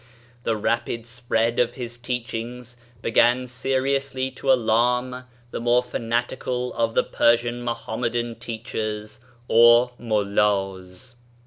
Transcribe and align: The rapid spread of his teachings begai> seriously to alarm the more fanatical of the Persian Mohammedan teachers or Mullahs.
The 0.45 0.57
rapid 0.57 1.05
spread 1.05 1.59
of 1.59 1.75
his 1.75 1.99
teachings 1.99 2.75
begai> 3.03 3.47
seriously 3.47 4.31
to 4.31 4.51
alarm 4.51 5.25
the 5.51 5.59
more 5.59 5.83
fanatical 5.83 6.73
of 6.73 6.95
the 6.95 7.03
Persian 7.03 7.61
Mohammedan 7.61 8.39
teachers 8.39 9.19
or 9.47 9.91
Mullahs. 9.99 11.17